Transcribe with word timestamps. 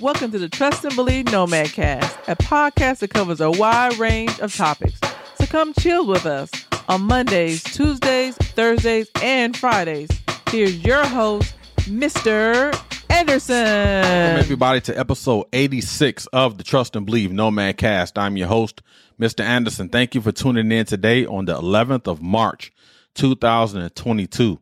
Welcome 0.00 0.32
to 0.32 0.38
the 0.40 0.48
Trust 0.48 0.84
and 0.84 0.96
Believe 0.96 1.26
Nomad 1.26 1.68
Cast, 1.72 2.18
a 2.28 2.34
podcast 2.34 2.98
that 2.98 3.10
covers 3.10 3.40
a 3.40 3.48
wide 3.48 3.96
range 3.96 4.40
of 4.40 4.52
topics. 4.52 4.98
So 5.36 5.46
come 5.46 5.72
chill 5.74 6.04
with 6.04 6.26
us 6.26 6.50
on 6.88 7.02
Mondays, 7.02 7.62
Tuesdays, 7.62 8.36
Thursdays, 8.36 9.08
and 9.22 9.56
Fridays. 9.56 10.10
Here's 10.50 10.84
your 10.84 11.06
host, 11.06 11.54
Mr. 11.82 12.76
Anderson. 13.08 13.54
Welcome 13.54 14.40
everybody 14.40 14.80
to 14.80 14.98
episode 14.98 15.46
86 15.52 16.26
of 16.32 16.58
the 16.58 16.64
Trust 16.64 16.96
and 16.96 17.06
Believe 17.06 17.32
Nomad 17.32 17.76
Cast. 17.76 18.18
I'm 18.18 18.36
your 18.36 18.48
host, 18.48 18.82
Mr. 19.20 19.44
Anderson. 19.44 19.90
Thank 19.90 20.16
you 20.16 20.20
for 20.20 20.32
tuning 20.32 20.72
in 20.72 20.86
today 20.86 21.24
on 21.24 21.44
the 21.44 21.54
11th 21.54 22.08
of 22.08 22.20
March, 22.20 22.72
2022. 23.14 24.58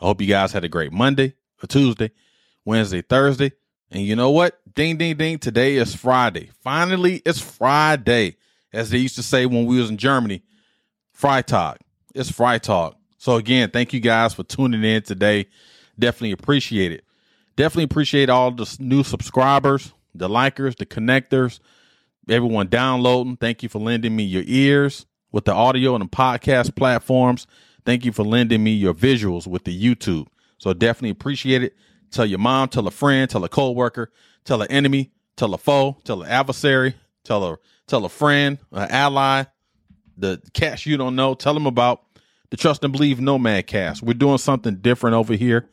I 0.00 0.04
hope 0.04 0.20
you 0.20 0.28
guys 0.28 0.52
had 0.52 0.62
a 0.62 0.68
great 0.68 0.92
Monday, 0.92 1.34
a 1.60 1.66
Tuesday, 1.66 2.12
Wednesday, 2.64 3.02
Thursday. 3.02 3.50
And 3.90 4.02
you 4.02 4.16
know 4.16 4.30
what? 4.30 4.60
Ding, 4.76 4.98
ding, 4.98 5.16
ding. 5.16 5.38
Today 5.38 5.76
is 5.76 5.94
Friday. 5.94 6.50
Finally, 6.60 7.22
it's 7.24 7.40
Friday. 7.40 8.36
As 8.74 8.90
they 8.90 8.98
used 8.98 9.16
to 9.16 9.22
say 9.22 9.46
when 9.46 9.64
we 9.64 9.80
was 9.80 9.88
in 9.88 9.96
Germany, 9.96 10.42
Freitag. 11.18 11.76
It's 12.14 12.30
Freitag. 12.30 12.94
So 13.16 13.36
again, 13.36 13.70
thank 13.70 13.94
you 13.94 14.00
guys 14.00 14.34
for 14.34 14.42
tuning 14.42 14.84
in 14.84 15.00
today. 15.00 15.46
Definitely 15.98 16.32
appreciate 16.32 16.92
it. 16.92 17.04
Definitely 17.56 17.84
appreciate 17.84 18.28
all 18.28 18.50
the 18.50 18.76
new 18.78 19.02
subscribers, 19.02 19.94
the 20.14 20.28
likers, 20.28 20.76
the 20.76 20.84
connectors, 20.84 21.58
everyone 22.28 22.66
downloading. 22.66 23.38
Thank 23.38 23.62
you 23.62 23.70
for 23.70 23.78
lending 23.78 24.14
me 24.14 24.24
your 24.24 24.44
ears 24.46 25.06
with 25.32 25.46
the 25.46 25.54
audio 25.54 25.94
and 25.94 26.04
the 26.04 26.08
podcast 26.08 26.76
platforms. 26.76 27.46
Thank 27.86 28.04
you 28.04 28.12
for 28.12 28.24
lending 28.24 28.62
me 28.62 28.72
your 28.72 28.92
visuals 28.92 29.46
with 29.46 29.64
the 29.64 29.72
YouTube. 29.74 30.26
So 30.58 30.74
definitely 30.74 31.10
appreciate 31.10 31.62
it. 31.62 31.74
Tell 32.10 32.26
your 32.26 32.40
mom, 32.40 32.68
tell 32.68 32.86
a 32.86 32.90
friend, 32.90 33.28
tell 33.30 33.42
a 33.42 33.48
coworker, 33.48 34.12
tell 34.46 34.62
an 34.62 34.70
enemy, 34.70 35.10
tell 35.36 35.52
a 35.52 35.58
foe, 35.58 35.98
tell 36.04 36.22
an 36.22 36.30
adversary, 36.30 36.94
tell 37.24 37.44
a 37.44 37.58
tell 37.86 38.04
a 38.04 38.08
friend, 38.08 38.58
an 38.72 38.90
ally, 38.90 39.44
the 40.16 40.40
cats 40.54 40.86
you 40.86 40.96
don't 40.96 41.16
know. 41.16 41.34
Tell 41.34 41.52
them 41.52 41.66
about 41.66 42.02
the 42.50 42.56
Trust 42.56 42.82
and 42.84 42.92
Believe 42.92 43.20
Nomad 43.20 43.66
Cast. 43.66 44.02
We're 44.02 44.14
doing 44.14 44.38
something 44.38 44.76
different 44.76 45.14
over 45.14 45.34
here, 45.34 45.68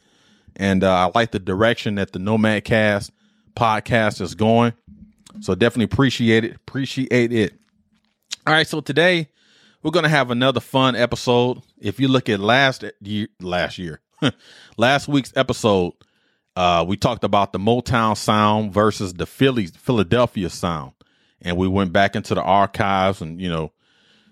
and 0.56 0.84
uh, 0.84 1.08
I 1.08 1.18
like 1.18 1.32
the 1.32 1.40
direction 1.40 1.96
that 1.96 2.12
the 2.12 2.20
Nomad 2.20 2.66
Cast 2.66 3.12
podcast 3.56 4.20
is 4.20 4.36
going. 4.36 4.74
So 5.40 5.56
definitely 5.56 5.86
appreciate 5.86 6.44
it. 6.44 6.56
Appreciate 6.56 7.32
it. 7.32 7.54
All 8.46 8.54
right, 8.54 8.68
so 8.68 8.82
today 8.82 9.30
we're 9.82 9.92
gonna 9.92 10.10
have 10.10 10.32
another 10.32 10.60
fun 10.60 10.96
episode. 10.96 11.62
If 11.80 12.00
you 12.00 12.08
look 12.08 12.30
at 12.30 12.40
last 12.40 12.84
year, 13.02 13.28
last 13.40 13.78
year, 13.78 14.02
last 14.78 15.08
week's 15.08 15.34
episode, 15.36 15.94
uh, 16.56 16.86
we 16.88 16.98
talked 16.98 17.24
about 17.24 17.52
the 17.52 17.60
Motown 17.60 18.16
sound 18.16 18.74
versus 18.74 19.14
the 19.14 19.26
Philly 19.26 19.68
Philadelphia 19.68 20.50
sound, 20.50 20.94
and 21.42 21.58
we 21.58 21.68
went 21.68 21.92
back 21.92 22.16
into 22.16 22.36
the 22.36 22.44
archives 22.44 23.22
and 23.22 23.42
you 23.42 23.50
know, 23.50 23.72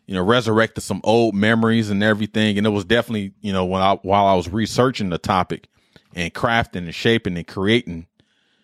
you 0.06 0.14
know, 0.14 0.24
resurrected 0.24 0.84
some 0.84 1.02
old 1.04 1.34
memories 1.34 1.90
and 1.90 2.04
everything. 2.04 2.58
And 2.58 2.68
it 2.68 2.72
was 2.72 2.86
definitely 2.86 3.34
you 3.42 3.52
know 3.52 3.66
when 3.66 3.82
I 3.82 3.96
while 4.04 4.28
I 4.28 4.36
was 4.36 4.50
researching 4.50 5.10
the 5.10 5.18
topic 5.18 5.68
and 6.14 6.34
crafting 6.34 6.86
and 6.86 6.96
shaping 6.96 7.38
and 7.38 7.48
creating 7.48 8.08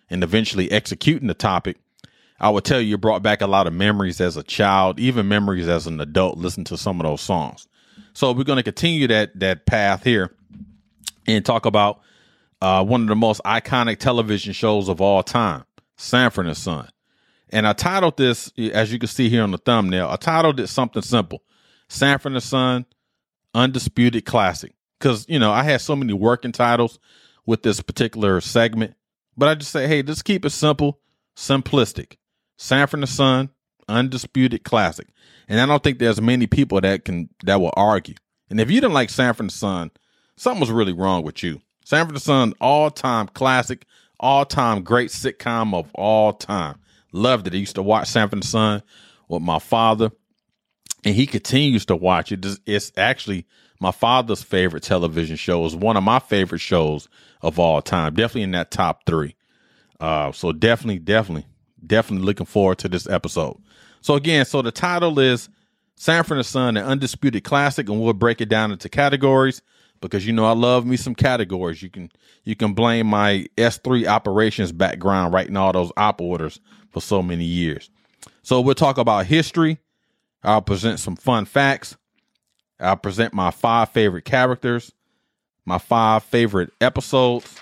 and 0.09 0.23
eventually 0.23 0.71
executing 0.71 1.27
the 1.27 1.33
topic, 1.33 1.77
I 2.39 2.51
would 2.51 2.63
tell 2.63 2.79
you 2.79 2.95
it 2.95 3.01
brought 3.01 3.23
back 3.23 3.41
a 3.41 3.47
lot 3.47 3.65
of 3.65 3.73
memories 3.73 4.21
as 4.21 4.37
a 4.37 4.43
child, 4.43 4.99
even 4.99 5.27
memories 5.27 5.67
as 5.67 5.87
an 5.87 5.99
adult. 5.99 6.37
Listen 6.37 6.63
to 6.65 6.77
some 6.77 6.99
of 6.99 7.07
those 7.07 7.21
songs. 7.21 7.67
So 8.13 8.31
we're 8.33 8.43
going 8.43 8.57
to 8.57 8.63
continue 8.63 9.07
that 9.07 9.39
that 9.39 9.65
path 9.65 10.03
here 10.03 10.31
and 11.25 11.43
talk 11.43 11.65
about 11.65 12.01
uh, 12.61 12.83
one 12.83 13.01
of 13.03 13.07
the 13.07 13.15
most 13.15 13.41
iconic 13.43 13.99
television 13.99 14.53
shows 14.53 14.89
of 14.89 15.01
all 15.01 15.23
time, 15.23 15.63
Sanford 15.95 16.47
and 16.47 16.57
Son. 16.57 16.89
And 17.49 17.65
I 17.65 17.73
titled 17.73 18.17
this, 18.17 18.51
as 18.73 18.91
you 18.91 18.99
can 18.99 19.07
see 19.07 19.29
here 19.29 19.43
on 19.43 19.51
the 19.51 19.57
thumbnail, 19.57 20.09
I 20.09 20.17
titled 20.17 20.59
it 20.59 20.67
something 20.67 21.01
simple 21.01 21.43
Sanford 21.87 22.33
and 22.33 22.43
Son, 22.43 22.85
Undisputed 23.53 24.25
Classic. 24.25 24.73
Because, 24.99 25.25
you 25.29 25.39
know, 25.39 25.51
I 25.51 25.63
had 25.63 25.81
so 25.81 25.95
many 25.95 26.13
working 26.13 26.51
titles 26.51 26.99
with 27.45 27.63
this 27.63 27.79
particular 27.81 28.41
segment, 28.41 28.95
but 29.37 29.47
I 29.47 29.55
just 29.55 29.71
say, 29.71 29.87
hey, 29.87 30.01
just 30.01 30.25
keep 30.25 30.43
it 30.43 30.49
simple, 30.49 30.99
simplistic. 31.35 32.17
Sanford 32.57 33.01
and 33.01 33.09
Son, 33.09 33.49
Undisputed 33.87 34.63
Classic. 34.63 35.07
And 35.47 35.61
I 35.61 35.65
don't 35.65 35.83
think 35.83 35.99
there's 35.99 36.19
many 36.19 36.47
people 36.47 36.81
that 36.81 37.05
can, 37.05 37.29
that 37.43 37.61
will 37.61 37.73
argue. 37.77 38.15
And 38.49 38.59
if 38.59 38.71
you 38.71 38.81
didn't 38.81 38.95
like 38.95 39.09
Sanford 39.09 39.45
and 39.45 39.51
Son, 39.51 39.91
something 40.35 40.59
was 40.59 40.71
really 40.71 40.93
wrong 40.93 41.23
with 41.23 41.43
you. 41.43 41.61
Sanford 41.87 42.15
and 42.15 42.21
Son, 42.21 42.53
all 42.59 42.91
time 42.91 43.29
classic, 43.29 43.85
all 44.19 44.43
time 44.43 44.83
great 44.83 45.09
sitcom 45.09 45.73
of 45.73 45.89
all 45.95 46.33
time. 46.33 46.75
Loved 47.13 47.47
it. 47.47 47.53
I 47.53 47.57
used 47.57 47.75
to 47.75 47.81
watch 47.81 48.09
Sanford 48.09 48.39
and 48.39 48.43
Son 48.43 48.83
with 49.29 49.41
my 49.41 49.57
father, 49.57 50.11
and 51.05 51.15
he 51.15 51.25
continues 51.25 51.85
to 51.85 51.95
watch 51.95 52.33
it. 52.33 52.45
It's 52.65 52.91
actually 52.97 53.45
my 53.79 53.91
father's 53.91 54.43
favorite 54.43 54.83
television 54.83 55.37
show. 55.37 55.65
It's 55.65 55.75
one 55.75 55.95
of 55.95 56.03
my 56.03 56.19
favorite 56.19 56.59
shows 56.59 57.07
of 57.41 57.57
all 57.57 57.81
time. 57.81 58.15
Definitely 58.15 58.43
in 58.43 58.51
that 58.51 58.69
top 58.69 59.05
three. 59.05 59.35
Uh, 59.97 60.33
so 60.33 60.51
definitely, 60.51 60.99
definitely, 60.99 61.45
definitely 61.85 62.25
looking 62.25 62.47
forward 62.47 62.79
to 62.79 62.89
this 62.89 63.07
episode. 63.07 63.61
So 64.01 64.15
again, 64.15 64.43
so 64.43 64.61
the 64.61 64.73
title 64.73 65.17
is 65.19 65.47
Sanford 65.95 66.35
and 66.35 66.45
Son, 66.45 66.75
an 66.75 66.83
undisputed 66.83 67.45
classic, 67.45 67.87
and 67.87 68.01
we'll 68.01 68.11
break 68.11 68.41
it 68.41 68.49
down 68.49 68.73
into 68.73 68.89
categories 68.89 69.61
because 70.01 70.25
you 70.25 70.33
know 70.33 70.45
I 70.45 70.53
love 70.53 70.85
me 70.85 70.97
some 70.97 71.15
categories. 71.15 71.81
You 71.81 71.89
can 71.89 72.11
you 72.43 72.55
can 72.55 72.73
blame 72.73 73.07
my 73.07 73.47
S3 73.57 74.07
operations 74.07 74.71
background 74.71 75.33
writing 75.33 75.57
all 75.57 75.73
those 75.73 75.91
op 75.97 76.21
orders 76.21 76.59
for 76.91 77.01
so 77.01 77.21
many 77.21 77.45
years. 77.45 77.89
So 78.43 78.61
we'll 78.61 78.75
talk 78.75 78.97
about 78.97 79.25
history. 79.25 79.79
I'll 80.43 80.61
present 80.61 80.99
some 80.99 81.15
fun 81.15 81.45
facts. 81.45 81.97
I'll 82.79 82.95
present 82.97 83.33
my 83.33 83.51
five 83.51 83.89
favorite 83.89 84.25
characters, 84.25 84.91
my 85.65 85.77
five 85.77 86.23
favorite 86.23 86.71
episodes. 86.79 87.55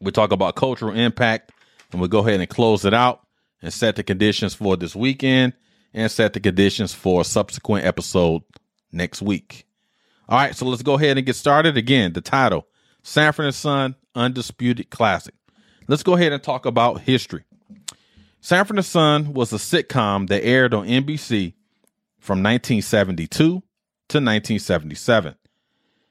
We'll 0.00 0.12
talk 0.12 0.32
about 0.32 0.56
cultural 0.56 0.94
impact 0.94 1.52
and 1.92 2.00
we'll 2.00 2.08
go 2.08 2.20
ahead 2.20 2.40
and 2.40 2.48
close 2.48 2.84
it 2.84 2.94
out 2.94 3.20
and 3.62 3.72
set 3.72 3.96
the 3.96 4.02
conditions 4.02 4.54
for 4.54 4.76
this 4.76 4.96
weekend 4.96 5.52
and 5.92 6.10
set 6.10 6.32
the 6.32 6.40
conditions 6.40 6.94
for 6.94 7.20
a 7.20 7.24
subsequent 7.24 7.84
episode 7.84 8.42
next 8.92 9.22
week. 9.22 9.67
All 10.28 10.38
right, 10.38 10.54
so 10.54 10.66
let's 10.66 10.82
go 10.82 10.94
ahead 10.94 11.16
and 11.16 11.24
get 11.24 11.36
started. 11.36 11.78
Again, 11.78 12.12
the 12.12 12.20
title 12.20 12.66
Sanford 13.02 13.46
and 13.46 13.54
Son 13.54 13.94
Undisputed 14.14 14.90
Classic. 14.90 15.34
Let's 15.86 16.02
go 16.02 16.14
ahead 16.16 16.32
and 16.32 16.42
talk 16.42 16.66
about 16.66 17.00
history. 17.00 17.44
Sanford 18.40 18.76
and 18.76 18.84
Son 18.84 19.32
was 19.32 19.52
a 19.54 19.56
sitcom 19.56 20.28
that 20.28 20.44
aired 20.44 20.74
on 20.74 20.86
NBC 20.86 21.54
from 22.18 22.38
1972 22.38 23.36
to 23.38 23.60
1977. 23.62 25.34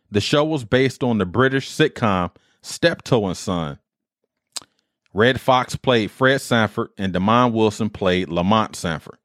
The 0.09 0.21
show 0.21 0.43
was 0.43 0.63
based 0.63 1.03
on 1.03 1.19
the 1.19 1.25
British 1.25 1.69
sitcom 1.69 2.31
Steptoe 2.63 3.27
and 3.27 3.37
Son. 3.37 3.77
Redd 5.13 5.39
Foxx 5.39 5.75
played 5.75 6.09
Fred 6.09 6.41
Sanford 6.41 6.89
and 6.97 7.13
Demond 7.13 7.53
Wilson 7.53 7.89
played 7.89 8.29
Lamont 8.29 8.75
Sanford. 8.75 9.17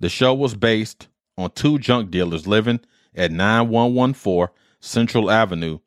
The 0.00 0.08
show 0.08 0.34
was 0.34 0.54
based 0.54 1.06
on 1.36 1.50
two 1.52 1.78
junk 1.78 2.10
dealers 2.10 2.46
living 2.48 2.80
at 3.18 3.32
9114 3.32 4.54
Central 4.80 5.30
Avenue, 5.30 5.80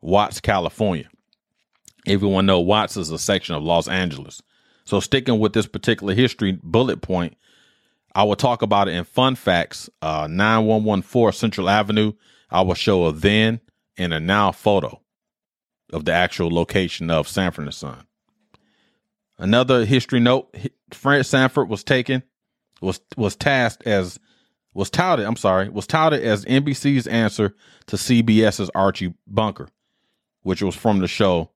Watts, 0.00 0.40
California. 0.40 1.08
Everyone 2.06 2.46
know 2.46 2.60
Watts 2.60 2.96
is 2.96 3.10
a 3.10 3.18
section 3.18 3.54
of 3.54 3.62
Los 3.62 3.86
Angeles. 3.86 4.42
So 4.84 5.00
sticking 5.00 5.38
with 5.38 5.52
this 5.52 5.66
particular 5.66 6.14
history 6.14 6.58
bullet 6.62 7.02
point, 7.02 7.36
I 8.14 8.24
will 8.24 8.36
talk 8.36 8.62
about 8.62 8.88
it 8.88 8.94
in 8.94 9.04
fun 9.04 9.34
facts. 9.34 9.90
Uh, 10.00 10.26
9114 10.30 11.32
Central 11.32 11.68
Avenue. 11.68 12.12
I 12.50 12.62
will 12.62 12.74
show 12.74 13.04
a 13.04 13.12
then 13.12 13.60
and 13.98 14.14
a 14.14 14.20
now 14.20 14.50
photo 14.50 15.02
of 15.92 16.06
the 16.06 16.12
actual 16.12 16.50
location 16.50 17.10
of 17.10 17.28
Sanford 17.28 17.66
and 17.66 17.74
Son. 17.74 18.06
Another 19.36 19.84
history 19.84 20.20
note: 20.20 20.54
Fred 20.92 21.26
Sanford 21.26 21.68
was 21.68 21.84
taken 21.84 22.22
was 22.80 23.00
was 23.16 23.36
tasked 23.36 23.86
as 23.86 24.18
was 24.78 24.90
touted, 24.90 25.26
I'm 25.26 25.34
sorry, 25.34 25.68
was 25.68 25.88
touted 25.88 26.22
as 26.22 26.44
NBC's 26.44 27.08
answer 27.08 27.52
to 27.88 27.96
CBS's 27.96 28.70
Archie 28.76 29.12
Bunker, 29.26 29.68
which 30.42 30.62
was 30.62 30.76
from 30.76 31.00
the 31.00 31.08
show 31.08 31.50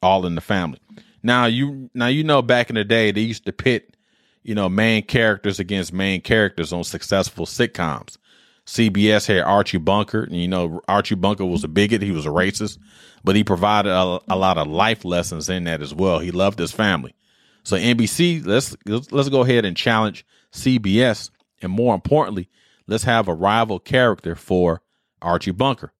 All 0.00 0.24
in 0.24 0.36
the 0.36 0.40
Family. 0.40 0.78
Now 1.20 1.46
you 1.46 1.90
now 1.94 2.06
you 2.06 2.22
know 2.22 2.42
back 2.42 2.70
in 2.70 2.76
the 2.76 2.84
day 2.84 3.10
they 3.10 3.22
used 3.22 3.44
to 3.46 3.52
pit, 3.52 3.96
you 4.44 4.54
know, 4.54 4.68
main 4.68 5.02
characters 5.02 5.58
against 5.58 5.92
main 5.92 6.20
characters 6.20 6.72
on 6.72 6.84
successful 6.84 7.44
sitcoms. 7.44 8.18
CBS 8.66 9.26
had 9.26 9.42
Archie 9.42 9.78
Bunker, 9.78 10.22
and 10.22 10.36
you 10.36 10.46
know 10.46 10.80
Archie 10.86 11.16
Bunker 11.16 11.44
was 11.44 11.64
a 11.64 11.68
bigot, 11.68 12.02
he 12.02 12.12
was 12.12 12.24
a 12.24 12.28
racist, 12.28 12.78
but 13.24 13.34
he 13.34 13.42
provided 13.42 13.90
a, 13.90 14.20
a 14.28 14.36
lot 14.36 14.58
of 14.58 14.68
life 14.68 15.04
lessons 15.04 15.48
in 15.48 15.64
that 15.64 15.82
as 15.82 15.92
well. 15.92 16.20
He 16.20 16.30
loved 16.30 16.60
his 16.60 16.70
family. 16.70 17.16
So 17.64 17.76
NBC, 17.76 18.46
let's 18.46 18.76
let's 19.10 19.28
go 19.28 19.42
ahead 19.42 19.64
and 19.64 19.76
challenge 19.76 20.24
CBS 20.52 21.30
and 21.62 21.72
more 21.72 21.94
importantly, 21.94 22.48
let's 22.86 23.04
have 23.04 23.28
a 23.28 23.34
rival 23.34 23.78
character 23.78 24.34
for 24.34 24.82
Archie 25.22 25.50
Bunker, 25.50 25.92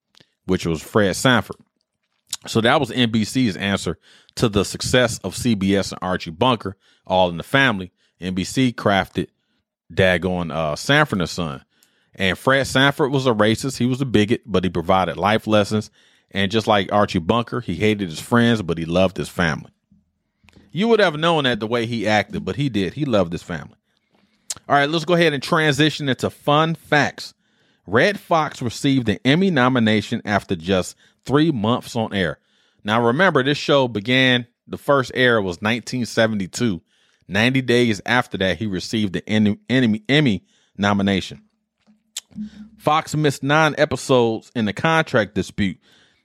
which 0.46 0.66
was 0.66 0.82
Fred 0.82 1.16
Sanford. 1.16 1.56
So 2.46 2.60
that 2.60 2.78
was 2.78 2.90
NBC's 2.90 3.56
answer 3.56 3.98
to 4.36 4.48
the 4.48 4.64
success 4.64 5.18
of 5.20 5.34
CBS 5.34 5.92
and 5.92 5.98
Archie 6.02 6.30
Bunker, 6.30 6.76
All 7.06 7.30
in 7.30 7.38
the 7.38 7.42
Family. 7.42 7.92
NBC 8.20 8.74
crafted 8.74 9.28
daggone 9.92 10.52
uh, 10.52 10.76
Sanford 10.76 11.20
and 11.20 11.28
Son. 11.28 11.64
And 12.14 12.38
Fred 12.38 12.66
Sanford 12.66 13.10
was 13.10 13.26
a 13.26 13.32
racist. 13.32 13.78
He 13.78 13.86
was 13.86 14.00
a 14.00 14.06
bigot, 14.06 14.42
but 14.46 14.64
he 14.64 14.70
provided 14.70 15.16
life 15.16 15.46
lessons. 15.46 15.90
And 16.30 16.50
just 16.50 16.66
like 16.66 16.92
Archie 16.92 17.18
Bunker, 17.18 17.60
he 17.60 17.74
hated 17.74 18.08
his 18.08 18.20
friends, 18.20 18.62
but 18.62 18.78
he 18.78 18.84
loved 18.84 19.16
his 19.16 19.28
family. 19.28 19.70
You 20.70 20.88
would 20.88 21.00
have 21.00 21.16
known 21.16 21.44
that 21.44 21.60
the 21.60 21.66
way 21.66 21.86
he 21.86 22.06
acted, 22.06 22.44
but 22.44 22.56
he 22.56 22.68
did. 22.68 22.94
He 22.94 23.04
loved 23.04 23.32
his 23.32 23.42
family. 23.42 23.76
All 24.68 24.74
right, 24.74 24.88
let's 24.88 25.04
go 25.04 25.14
ahead 25.14 25.34
and 25.34 25.42
transition 25.42 26.08
into 26.08 26.30
fun 26.30 26.74
facts. 26.74 27.34
Redd 27.86 28.18
Foxx 28.18 28.62
received 28.62 29.08
an 29.08 29.18
Emmy 29.24 29.50
nomination 29.50 30.22
after 30.24 30.56
just 30.56 30.96
three 31.24 31.50
months 31.50 31.94
on 31.96 32.14
air. 32.14 32.38
Now, 32.82 33.04
remember, 33.04 33.42
this 33.42 33.58
show 33.58 33.88
began, 33.88 34.46
the 34.66 34.78
first 34.78 35.10
air 35.14 35.40
was 35.40 35.56
1972. 35.56 36.80
90 37.28 37.62
days 37.62 38.00
after 38.06 38.38
that, 38.38 38.58
he 38.58 38.66
received 38.66 39.12
the 39.12 39.28
Emmy, 39.28 39.58
Emmy 40.08 40.44
nomination. 40.76 41.42
Foxx 42.78 43.14
missed 43.14 43.42
nine 43.42 43.74
episodes 43.78 44.50
in 44.54 44.64
the 44.64 44.72
contract 44.72 45.34
dispute. 45.34 45.78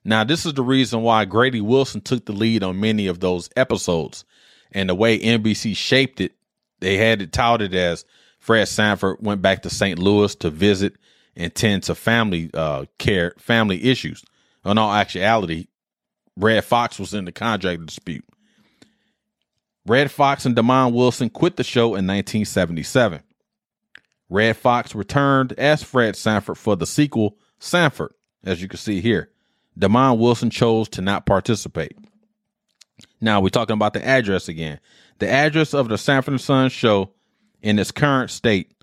Now, 0.04 0.24
this 0.24 0.46
is 0.46 0.54
the 0.54 0.64
reason 0.64 1.02
why 1.02 1.26
Grady 1.26 1.62
Wilson 1.62 2.02
took 2.02 2.26
the 2.26 2.34
lead 2.34 2.64
on 2.64 2.80
many 2.80 3.08
of 3.08 3.20
those 3.20 3.50
episodes. 3.56 4.24
And 4.72 4.90
the 4.90 4.96
way 4.96 5.20
NBC 5.20 5.76
shaped 5.76 6.22
it, 6.22 6.34
they 6.80 6.98
had 6.98 7.22
it 7.22 7.34
touted 7.34 7.76
as 7.76 8.06
Fred 8.50 8.68
Sanford 8.68 9.18
went 9.20 9.44
back 9.44 9.62
to 9.62 9.70
St. 9.70 10.00
Louis 10.00 10.34
to 10.38 10.50
visit 10.50 10.96
and 11.36 11.54
tend 11.54 11.84
to 11.84 11.94
family 11.94 12.50
uh, 12.56 12.86
care, 12.98 13.36
family 13.38 13.92
issues. 13.92 14.26
In 14.66 14.80
all 14.80 14.92
actuality, 14.92 15.68
Redd 16.36 16.64
Foxx 16.64 16.98
was 16.98 17.14
in 17.14 17.26
the 17.26 17.32
contract 17.32 17.86
dispute. 17.86 18.26
Redd 19.86 20.10
Foxx 20.10 20.48
and 20.48 20.56
Demond 20.56 20.94
Wilson 20.94 21.30
quit 21.30 21.58
the 21.58 21.64
show 21.64 21.90
in 21.90 22.08
1977. 22.08 23.22
Redd 24.32 24.58
Foxx 24.58 24.96
returned 24.96 25.54
as 25.54 25.84
Fred 25.84 26.16
Sanford 26.16 26.58
for 26.58 26.76
the 26.76 26.88
sequel, 26.88 27.38
Sanford, 27.60 28.16
as 28.44 28.64
you 28.64 28.68
can 28.68 28.80
see 28.80 29.00
here. 29.00 29.30
Demond 29.78 30.18
Wilson 30.18 30.50
chose 30.50 30.90
to 30.90 31.02
not 31.02 31.28
participate. 31.28 31.96
Now 33.22 33.42
we're 33.42 33.50
talking 33.50 33.76
about 33.76 33.94
the 33.94 34.04
address 34.04 34.48
again. 34.48 34.80
The 35.20 35.30
address 35.30 35.76
of 35.76 35.88
the 35.88 36.00
Sanford 36.00 36.32
and 36.32 36.42
Son 36.42 36.72
show 36.72 37.14
in 37.62 37.80
its 37.80 37.92
current 37.92 38.32
state 38.32 38.74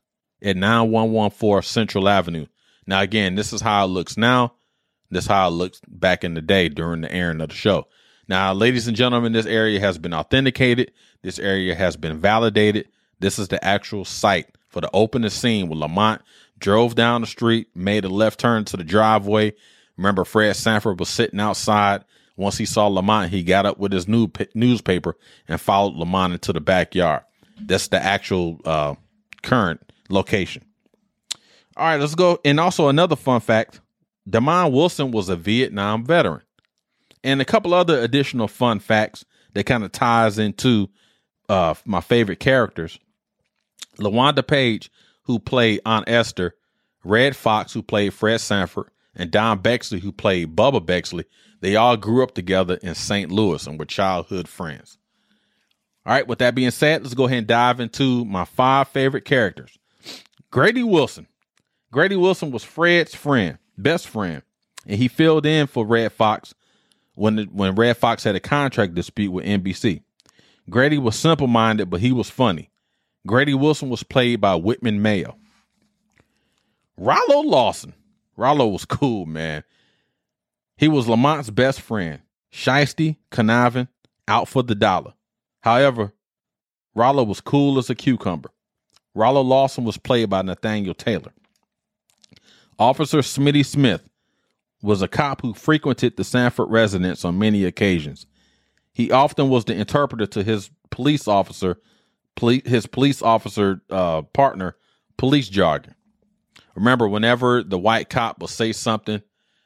at 0.42 0.56
9114 0.56 1.62
Central 1.62 2.08
Avenue. 2.08 2.46
Now 2.86 3.00
again, 3.00 3.34
this 3.34 3.52
is 3.52 3.60
how 3.60 3.84
it 3.84 3.88
looks 3.88 4.16
now. 4.16 4.54
This 5.10 5.24
is 5.24 5.28
how 5.28 5.48
it 5.48 5.52
looks 5.52 5.80
back 5.86 6.24
in 6.24 6.34
the 6.34 6.42
day 6.42 6.68
during 6.68 7.00
the 7.00 7.12
airing 7.12 7.40
of 7.40 7.50
the 7.50 7.54
show. 7.54 7.86
Now, 8.28 8.52
ladies 8.52 8.88
and 8.88 8.96
gentlemen, 8.96 9.32
this 9.32 9.46
area 9.46 9.78
has 9.78 9.98
been 9.98 10.12
authenticated. 10.12 10.92
This 11.22 11.38
area 11.38 11.74
has 11.74 11.96
been 11.96 12.18
validated. 12.18 12.88
This 13.20 13.38
is 13.38 13.48
the 13.48 13.64
actual 13.64 14.04
site 14.04 14.48
for 14.68 14.80
the 14.80 14.90
opening 14.92 15.30
scene 15.30 15.68
where 15.68 15.78
Lamont 15.78 16.22
drove 16.58 16.96
down 16.96 17.20
the 17.20 17.26
street, 17.26 17.68
made 17.74 18.04
a 18.04 18.08
left 18.08 18.40
turn 18.40 18.64
to 18.66 18.76
the 18.76 18.84
driveway. 18.84 19.54
Remember, 19.96 20.24
Fred 20.24 20.56
Sanford 20.56 20.98
was 20.98 21.08
sitting 21.08 21.40
outside. 21.40 22.04
Once 22.36 22.58
he 22.58 22.66
saw 22.66 22.88
Lamont, 22.88 23.30
he 23.30 23.42
got 23.42 23.64
up 23.64 23.78
with 23.78 23.92
his 23.92 24.08
new 24.08 24.28
newspaper 24.54 25.16
and 25.48 25.60
followed 25.60 25.94
Lamont 25.94 26.34
into 26.34 26.52
the 26.52 26.60
backyard. 26.60 27.22
That's 27.60 27.88
the 27.88 28.02
actual 28.02 28.60
uh, 28.64 28.94
current 29.42 29.80
location. 30.08 30.64
All 31.76 31.86
right, 31.86 32.00
let's 32.00 32.14
go. 32.14 32.38
And 32.44 32.58
also 32.60 32.88
another 32.88 33.16
fun 33.16 33.40
fact: 33.40 33.80
Demond 34.28 34.72
Wilson 34.72 35.10
was 35.10 35.28
a 35.28 35.36
Vietnam 35.36 36.04
veteran, 36.04 36.42
and 37.24 37.40
a 37.40 37.44
couple 37.44 37.74
other 37.74 38.00
additional 38.00 38.48
fun 38.48 38.78
facts 38.78 39.24
that 39.54 39.64
kind 39.64 39.84
of 39.84 39.92
ties 39.92 40.38
into 40.38 40.88
uh, 41.48 41.74
my 41.84 42.00
favorite 42.00 42.40
characters. 42.40 42.98
LaWanda 43.98 44.46
Page, 44.46 44.90
who 45.22 45.38
played 45.38 45.80
Aunt 45.86 46.08
Esther, 46.08 46.54
Redd 47.04 47.36
Foxx, 47.36 47.72
who 47.72 47.82
played 47.82 48.12
Fred 48.12 48.40
Sanford, 48.40 48.90
and 49.14 49.30
Don 49.30 49.58
Bexley, 49.60 50.00
who 50.00 50.12
played 50.12 50.54
Bubba 50.54 50.84
Bexley, 50.84 51.24
they 51.60 51.76
all 51.76 51.96
grew 51.96 52.22
up 52.22 52.34
together 52.34 52.78
in 52.82 52.94
St. 52.94 53.30
Louis 53.32 53.66
and 53.66 53.78
were 53.78 53.86
childhood 53.86 54.48
friends. 54.48 54.98
All 56.06 56.12
right, 56.12 56.26
with 56.26 56.38
that 56.38 56.54
being 56.54 56.70
said, 56.70 57.02
let's 57.02 57.14
go 57.14 57.24
ahead 57.24 57.38
and 57.38 57.46
dive 57.48 57.80
into 57.80 58.24
my 58.24 58.44
five 58.44 58.86
favorite 58.86 59.24
characters. 59.24 59.76
Grady 60.52 60.84
Wilson. 60.84 61.26
Grady 61.90 62.14
Wilson 62.14 62.52
was 62.52 62.62
Fred's 62.62 63.12
friend, 63.12 63.58
best 63.76 64.06
friend, 64.06 64.42
and 64.86 64.98
he 64.98 65.08
filled 65.08 65.46
in 65.46 65.66
for 65.66 65.84
Redd 65.84 66.12
Foxx 66.12 66.54
when 67.16 67.36
the, 67.36 67.44
when 67.46 67.74
Redd 67.74 67.96
Foxx 67.96 68.22
had 68.22 68.36
a 68.36 68.40
contract 68.40 68.94
dispute 68.94 69.32
with 69.32 69.46
NBC. 69.46 70.02
Grady 70.70 70.98
was 70.98 71.16
simple 71.16 71.48
minded, 71.48 71.90
but 71.90 72.00
he 72.00 72.12
was 72.12 72.30
funny. 72.30 72.70
Grady 73.26 73.54
Wilson 73.54 73.88
was 73.88 74.04
played 74.04 74.40
by 74.40 74.54
Whitman 74.54 75.02
Mayo. 75.02 75.36
Rollo 76.96 77.40
Lawson. 77.40 77.94
Rollo 78.36 78.68
was 78.68 78.84
cool, 78.86 79.26
man. 79.26 79.64
He 80.76 80.86
was 80.86 81.06
Lamont's 81.06 81.50
best 81.50 81.80
friend, 81.80 82.20
shisty, 82.52 83.16
conniving, 83.30 83.88
out 84.28 84.46
for 84.46 84.62
the 84.62 84.76
dollar. 84.76 85.14
However, 85.66 86.12
Rollo 86.94 87.24
was 87.24 87.40
cool 87.40 87.76
as 87.76 87.90
a 87.90 87.96
cucumber. 87.96 88.50
Rollo 89.16 89.40
Lawson 89.40 89.82
was 89.82 89.98
played 89.98 90.30
by 90.30 90.42
Nathaniel 90.42 90.94
Taylor. 90.94 91.32
Officer 92.78 93.18
Smitty 93.18 93.66
Smith 93.66 94.08
was 94.80 95.02
a 95.02 95.08
cop 95.08 95.42
who 95.42 95.54
frequented 95.54 96.16
the 96.16 96.22
Sanford 96.22 96.70
residence 96.70 97.24
on 97.24 97.40
many 97.40 97.64
occasions. 97.64 98.26
He 98.92 99.10
often 99.10 99.48
was 99.48 99.64
the 99.64 99.74
interpreter 99.74 100.26
to 100.26 100.44
his 100.44 100.70
police 100.90 101.26
officer, 101.26 101.80
his 102.64 102.86
police 102.86 103.20
officer 103.20 103.82
uh, 103.90 104.22
partner, 104.22 104.76
police 105.16 105.48
jargon. 105.48 105.96
Remember, 106.76 107.08
whenever 107.08 107.64
the 107.64 107.78
white 107.78 108.08
cop 108.08 108.40
would 108.40 108.50
say 108.50 108.70
something, 108.70 109.20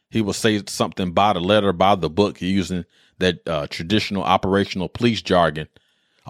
he 0.08 0.23
would 0.23 0.37
say 0.37 0.62
something 0.67 1.12
by 1.12 1.35
the 1.35 1.41
letter, 1.41 1.75
by 1.75 1.94
the 1.94 2.08
book, 2.08 2.41
using 2.41 2.87
that 3.19 3.47
uh, 3.47 3.67
traditional 3.67 4.23
operational 4.23 4.88
police 4.88 5.20
jargon. 5.20 5.69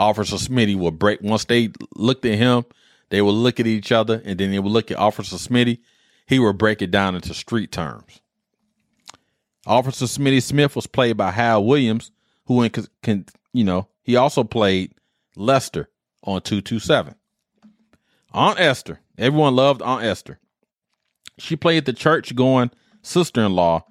Officer 0.00 0.36
Smitty 0.36 0.74
would 0.76 0.98
break 0.98 1.20
once 1.20 1.44
they 1.44 1.70
looked 1.94 2.24
at 2.24 2.38
him, 2.38 2.64
they 3.10 3.20
would 3.20 3.32
look 3.32 3.60
at 3.60 3.66
each 3.66 3.92
other, 3.92 4.22
and 4.24 4.40
then 4.40 4.50
they 4.50 4.58
would 4.58 4.72
look 4.72 4.90
at 4.90 4.96
Officer 4.96 5.36
Smitty. 5.36 5.80
He 6.26 6.38
would 6.38 6.56
break 6.56 6.80
it 6.80 6.90
down 6.90 7.14
into 7.14 7.34
street 7.34 7.70
terms. 7.70 8.20
Officer 9.66 10.06
Smitty 10.06 10.42
Smith 10.42 10.74
was 10.74 10.86
played 10.86 11.18
by 11.18 11.32
Hal 11.32 11.64
Williams, 11.64 12.12
who 12.46 12.62
in, 12.62 12.70
can 13.02 13.26
you 13.52 13.62
know 13.62 13.88
he 14.02 14.16
also 14.16 14.42
played 14.42 14.94
Lester 15.36 15.90
on 16.24 16.40
227. 16.40 17.14
Aunt 18.32 18.58
Esther. 18.58 19.00
Everyone 19.18 19.54
loved 19.54 19.82
Aunt 19.82 20.02
Esther. 20.02 20.38
She 21.38 21.56
played 21.56 21.84
the 21.84 21.92
church 21.92 22.34
going 22.34 22.70
sister 23.02 23.42
in 23.42 23.52
law 23.52 23.84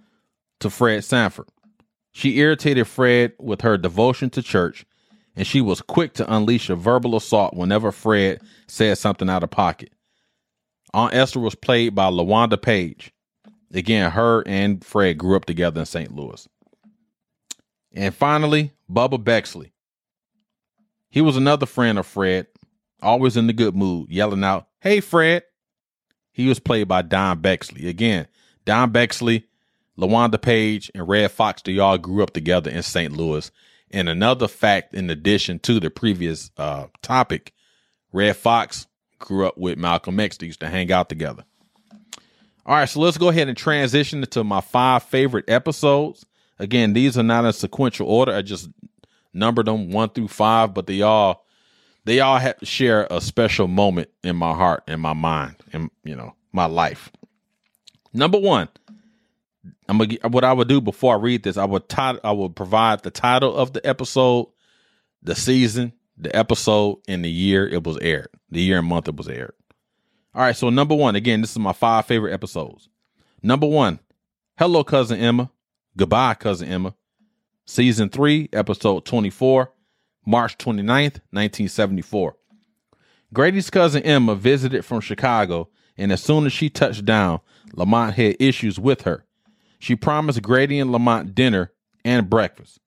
to 0.60 0.72
Fred 0.72 1.03
Sanford. 1.03 1.50
She 2.12 2.39
irritated 2.39 2.88
Fred 2.88 3.34
with 3.38 3.62
her 3.62 3.77
devotion 3.77 4.31
to 4.31 4.41
church, 4.41 4.86
and 5.39 5.48
she 5.48 5.62
was 5.62 5.81
quick 5.81 6.15
to 6.15 6.36
unleash 6.36 6.69
a 6.69 6.75
verbal 6.75 7.15
assault 7.15 7.53
whenever 7.53 7.93
Fred 7.93 8.41
said 8.67 8.98
something 8.98 9.29
out 9.29 9.41
of 9.41 9.50
pocket. 9.50 9.93
Aunt 10.93 11.13
Esther 11.13 11.39
was 11.39 11.55
played 11.55 11.96
by 11.96 12.12
LaWanda 12.12 12.62
Page. 12.62 13.13
Again, 13.74 14.12
her 14.12 14.43
and 14.46 14.84
Fred 14.84 15.17
grew 15.17 15.38
up 15.38 15.46
together 15.46 15.79
in 15.79 15.86
St. 15.86 16.13
Louis. 16.13 16.46
And 17.93 18.13
finally, 18.13 18.74
Bubba 18.91 19.24
Bexley. 19.24 19.72
He 21.10 21.22
was 21.22 21.38
another 21.38 21.65
friend 21.65 21.98
of 21.98 22.05
Fred, 22.05 22.48
always 23.01 23.38
in 23.38 23.48
the 23.48 23.53
good 23.53 23.77
mood, 23.77 24.10
yelling 24.10 24.43
out, 24.43 24.67
Hey, 24.81 25.00
Fred. 25.00 25.43
He 26.34 26.50
was 26.50 26.60
played 26.60 26.89
by 26.89 27.01
Don 27.01 27.39
Bexley. 27.39 27.88
Again, 27.88 28.27
Don 28.65 28.91
Bexley, 28.91 29.46
LaWanda 29.98 30.41
Page, 30.41 30.91
and 30.93 31.08
Redd 31.08 31.31
Foxx, 31.31 31.62
they 31.62 31.79
all 31.79 31.98
grew 31.98 32.24
up 32.24 32.34
together 32.34 32.69
in 32.69 32.84
St. 32.84 33.13
Louis. 33.13 33.50
And 33.91 34.08
another 34.08 34.48
fact, 34.48 34.93
in 34.93 35.10
addition 35.10 35.60
to 35.60 35.79
the 35.79 35.89
previous 35.89 36.51
uh, 36.58 36.88
topic, 37.01 37.53
Redd 38.13 38.38
Foxx 38.38 38.88
grew 39.17 39.48
up 39.48 39.58
with 39.58 39.77
Malcolm 39.77 40.19
X. 40.19 40.38
They 40.38 40.48
used 40.48 40.60
to 40.62 40.69
hang 40.69 40.91
out 40.91 41.10
together. 41.10 41.43
All 42.65 42.75
right, 42.75 42.88
so 42.88 43.00
let's 43.00 43.17
go 43.17 43.29
ahead 43.29 43.48
and 43.48 43.58
transition 43.58 44.19
into 44.19 44.43
my 44.43 44.62
five 44.62 45.03
favorite 45.03 45.50
episodes. 45.50 46.25
Again, 46.60 46.93
these 46.93 47.17
are 47.17 47.24
not 47.24 47.46
in 47.46 47.53
sequential 47.53 48.08
order. 48.08 48.34
I 48.34 48.41
just 48.41 48.69
numbered 49.34 49.65
them 49.65 49.91
one 49.91 50.10
through 50.10 50.27
five, 50.27 50.74
but 50.74 50.86
they 50.86 51.01
all 51.01 51.46
they 52.05 52.19
all 52.19 52.38
have 52.38 52.58
to 52.58 52.65
share 52.65 53.08
a 53.10 53.22
special 53.22 53.67
moment 53.67 54.10
in 54.24 54.36
my 54.36 54.53
heart, 54.53 54.84
in 54.88 55.00
my 55.00 55.13
mind, 55.13 55.55
and 55.74 55.89
you 56.03 56.15
know, 56.15 56.36
my 56.51 56.65
life. 56.65 57.12
Number 58.13 58.39
one, 58.39 58.69
I'm 59.88 59.98
gonna 59.98 60.16
what 60.30 60.44
I 60.44 60.54
would 60.54 60.68
do 60.68 60.82
before 60.82 61.16
I 61.16 61.20
read 61.20 61.44
this. 61.44 61.58
I 61.58 61.66
would 61.66 61.89
tit- 61.89 62.20
I 62.24 62.32
would 62.32 62.56
provide 62.56 63.04
the 63.04 63.12
title 63.12 63.56
of 63.56 63.74
the 63.74 63.86
episode, 63.86 64.48
the 65.22 65.36
season, 65.36 65.94
the 66.18 66.34
episode, 66.36 67.00
and 67.08 67.24
the 67.24 67.30
year 67.30 67.68
it 67.68 67.84
was 67.84 67.98
aired, 67.98 68.30
the 68.50 68.62
year 68.62 68.80
and 68.80 68.88
month 68.88 69.08
it 69.08 69.16
was 69.16 69.28
aired. 69.28 69.54
All 70.34 70.44
right, 70.44 70.56
so 70.56 70.70
number 70.70 70.96
one, 70.96 71.16
again, 71.16 71.42
this 71.42 71.51
is 71.51 71.60
my 71.60 71.74
five 71.74 72.06
favorite 72.06 72.34
episodes. 72.34 72.88
Number 73.42 73.68
one, 73.68 74.00
hello, 74.58 74.84
cousin 74.84 75.20
Emma. 75.20 75.51
Goodbye, 75.98 76.36
cousin 76.36 76.70
Emma. 76.70 76.94
Season 77.66 78.10
3, 78.10 78.50
Episode 78.54 79.06
24, 79.06 79.72
March 80.25 80.58
29th, 80.58 81.20
1974. 81.32 82.36
Grady's 83.32 83.70
cousin 83.70 84.01
Emma 84.04 84.34
visited 84.36 84.84
from 84.84 85.01
Chicago, 85.01 85.70
and 85.98 86.12
as 86.12 86.24
soon 86.24 86.46
as 86.46 86.54
she 86.54 86.70
touched 86.70 87.06
down, 87.06 87.42
Lamont 87.74 88.16
had 88.16 88.38
issues 88.39 88.80
with 88.80 89.01
her. 89.01 89.25
She 89.79 89.95
promised 89.95 90.41
Grady 90.41 90.79
and 90.79 90.91
Lamont 90.91 91.33
dinner 91.33 91.71
and 92.05 92.29
breakfast, 92.29 92.79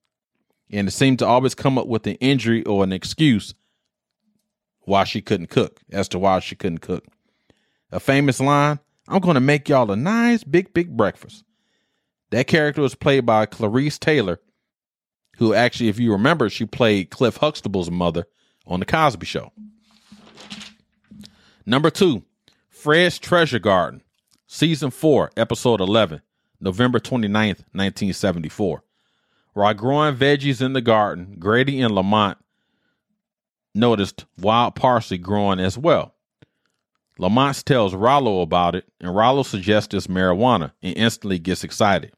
and 0.70 0.88
it 0.88 0.92
seemed 0.92 1.18
to 1.20 1.26
always 1.26 1.54
come 1.54 1.78
up 1.78 1.86
with 1.86 2.06
an 2.06 2.14
injury 2.16 2.64
or 2.64 2.84
an 2.84 2.92
excuse 2.92 3.54
why 4.82 5.04
she 5.04 5.20
couldn't 5.20 5.46
cook, 5.48 5.80
as 5.90 6.08
to 6.08 6.18
why 6.18 6.40
she 6.40 6.56
couldn't 6.56 6.78
cook. 6.80 7.04
A 7.90 8.00
famous 8.00 8.40
line 8.40 8.78
I'm 9.08 9.20
going 9.20 9.34
to 9.34 9.40
make 9.40 9.68
y'all 9.68 9.90
a 9.90 9.96
nice 9.96 10.44
big, 10.44 10.72
big 10.72 10.96
breakfast. 10.96 11.44
That 12.30 12.46
character 12.46 12.80
was 12.80 12.94
played 12.94 13.26
by 13.26 13.46
Clarice 13.46 13.98
Taylor, 13.98 14.40
who 15.38 15.54
actually, 15.54 15.88
if 15.88 15.98
you 15.98 16.12
remember, 16.12 16.48
she 16.48 16.64
played 16.64 17.10
Cliff 17.10 17.36
Huxtable's 17.36 17.90
mother 17.90 18.26
on 18.66 18.80
The 18.80 18.86
Cosby 18.86 19.26
Show. 19.26 19.52
Number 21.66 21.90
two, 21.90 22.24
Fred's 22.68 23.18
Treasure 23.18 23.58
Garden, 23.58 24.02
Season 24.46 24.90
4, 24.90 25.32
Episode 25.36 25.80
11, 25.80 26.22
November 26.62 27.00
29th, 27.00 27.64
1974. 27.72 28.82
While 29.52 29.74
growing 29.74 30.16
veggies 30.16 30.62
in 30.62 30.72
the 30.72 30.80
garden, 30.80 31.36
Grady 31.38 31.80
and 31.82 31.94
Lamont 31.94 32.38
noticed 33.74 34.24
wild 34.38 34.74
parsley 34.74 35.18
growing 35.18 35.60
as 35.60 35.76
well. 35.76 36.14
Lamont 37.18 37.64
tells 37.66 37.94
Rollo 37.94 38.40
about 38.40 38.74
it, 38.74 38.86
and 39.00 39.14
Rollo 39.14 39.42
suggests 39.42 39.92
it's 39.92 40.06
marijuana 40.06 40.72
and 40.82 40.96
instantly 40.96 41.38
gets 41.38 41.64
excited. 41.64 42.12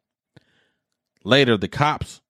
Later, 1.25 1.57
the 1.57 1.69
cops 1.69 2.21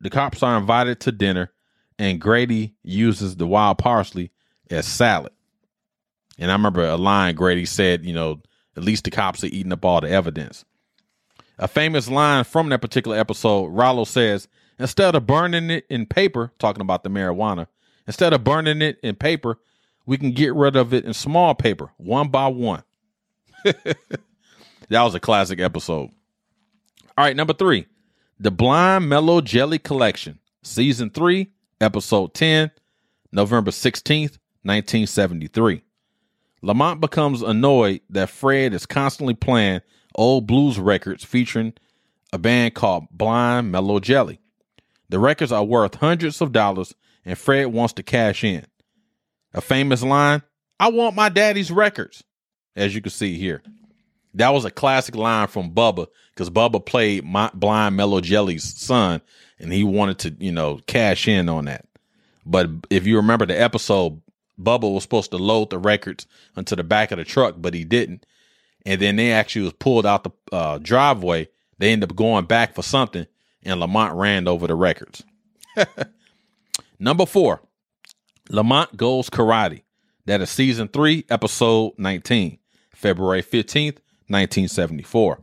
the 0.00 0.10
cops 0.10 0.42
are 0.42 0.56
invited 0.56 1.00
to 1.00 1.12
dinner, 1.12 1.50
and 1.98 2.20
Grady 2.20 2.74
uses 2.84 3.36
the 3.36 3.46
wild 3.46 3.78
parsley 3.78 4.30
as 4.70 4.86
salad. 4.86 5.32
And 6.38 6.50
I 6.50 6.54
remember 6.54 6.84
a 6.84 6.96
line 6.96 7.34
Grady 7.34 7.66
said, 7.66 8.04
you 8.04 8.12
know, 8.12 8.40
at 8.76 8.84
least 8.84 9.04
the 9.04 9.10
cops 9.10 9.42
are 9.42 9.48
eating 9.48 9.72
up 9.72 9.84
all 9.84 10.00
the 10.00 10.08
evidence. 10.08 10.64
A 11.58 11.66
famous 11.66 12.08
line 12.08 12.44
from 12.44 12.68
that 12.68 12.80
particular 12.80 13.16
episode, 13.16 13.66
Rollo 13.66 14.04
says, 14.04 14.46
instead 14.78 15.14
of 15.14 15.26
burning 15.26 15.70
it 15.70 15.86
in 15.90 16.06
paper, 16.06 16.52
talking 16.58 16.82
about 16.82 17.02
the 17.02 17.10
marijuana, 17.10 17.66
instead 18.06 18.32
of 18.32 18.44
burning 18.44 18.80
it 18.80 18.98
in 19.02 19.16
paper, 19.16 19.58
we 20.06 20.16
can 20.16 20.30
get 20.30 20.54
rid 20.54 20.76
of 20.76 20.94
it 20.94 21.04
in 21.04 21.12
small 21.12 21.54
paper, 21.54 21.90
one 21.96 22.28
by 22.28 22.46
one. 22.46 22.84
that 23.64 23.96
was 24.90 25.14
a 25.14 25.20
classic 25.20 25.60
episode. 25.60 26.10
All 27.16 27.24
right, 27.24 27.36
number 27.36 27.52
three, 27.52 27.86
the 28.38 28.52
Blind 28.52 29.08
Mellow 29.08 29.40
Jelly 29.40 29.80
Collection, 29.80 30.38
Season 30.62 31.10
3, 31.10 31.50
Episode 31.80 32.34
10, 32.34 32.70
November 33.32 33.72
16th, 33.72 34.38
1973. 34.62 35.82
Lamont 36.62 37.00
becomes 37.00 37.42
annoyed 37.42 38.00
that 38.10 38.30
Fred 38.30 38.72
is 38.72 38.86
constantly 38.86 39.34
playing 39.34 39.80
old 40.14 40.46
blues 40.46 40.78
records 40.78 41.24
featuring 41.24 41.74
a 42.32 42.38
band 42.38 42.74
called 42.74 43.06
Blind 43.10 43.72
Mellow 43.72 44.00
Jelly. 44.00 44.40
The 45.08 45.18
records 45.18 45.52
are 45.52 45.64
worth 45.64 45.96
hundreds 45.96 46.40
of 46.40 46.52
dollars, 46.52 46.94
and 47.24 47.38
Fred 47.38 47.66
wants 47.66 47.94
to 47.94 48.02
cash 48.02 48.44
in. 48.44 48.66
A 49.54 49.60
famous 49.60 50.02
line 50.02 50.42
I 50.80 50.88
want 50.90 51.16
my 51.16 51.28
daddy's 51.28 51.70
records, 51.70 52.22
as 52.76 52.94
you 52.94 53.00
can 53.00 53.10
see 53.10 53.36
here. 53.36 53.62
That 54.34 54.50
was 54.50 54.64
a 54.64 54.70
classic 54.70 55.16
line 55.16 55.48
from 55.48 55.72
Bubba 55.72 56.06
because 56.32 56.50
Bubba 56.50 56.84
played 56.84 57.24
my, 57.24 57.50
Blind 57.52 57.96
Mellow 57.96 58.20
Jelly's 58.20 58.78
son, 58.78 59.20
and 59.58 59.72
he 59.72 59.82
wanted 59.82 60.18
to, 60.20 60.36
you 60.38 60.52
know, 60.52 60.78
cash 60.86 61.26
in 61.26 61.48
on 61.48 61.64
that. 61.64 61.86
But 62.46 62.70
if 62.90 63.06
you 63.06 63.16
remember 63.16 63.46
the 63.46 63.60
episode, 63.60 64.20
Bubba 64.60 64.92
was 64.92 65.02
supposed 65.02 65.32
to 65.32 65.38
load 65.38 65.70
the 65.70 65.78
records 65.78 66.26
onto 66.56 66.76
the 66.76 66.84
back 66.84 67.10
of 67.10 67.18
the 67.18 67.24
truck, 67.24 67.56
but 67.58 67.74
he 67.74 67.84
didn't. 67.84 68.24
And 68.88 69.02
then 69.02 69.16
they 69.16 69.32
actually 69.32 69.64
was 69.64 69.74
pulled 69.74 70.06
out 70.06 70.24
the 70.24 70.30
uh, 70.50 70.78
driveway. 70.78 71.48
They 71.76 71.92
ended 71.92 72.10
up 72.10 72.16
going 72.16 72.46
back 72.46 72.74
for 72.74 72.82
something, 72.82 73.26
and 73.62 73.80
Lamont 73.80 74.14
ran 74.14 74.48
over 74.48 74.66
the 74.66 74.74
records. 74.74 75.22
Number 76.98 77.26
four, 77.26 77.60
Lamont 78.48 78.96
Goes 78.96 79.28
Karate. 79.28 79.82
That 80.24 80.40
is 80.40 80.48
season 80.48 80.88
three, 80.88 81.26
episode 81.28 81.98
19, 81.98 82.58
February 82.94 83.42
15th, 83.42 83.98
1974. 84.28 85.38